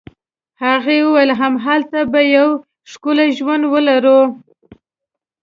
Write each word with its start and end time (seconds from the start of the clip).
هغې 0.63 0.97
وویل: 1.03 1.31
همالته 1.39 1.99
به 2.11 2.21
یو 2.35 2.49
ښکلی 2.91 3.29
ژوند 3.37 3.63
ولرو. 3.73 4.21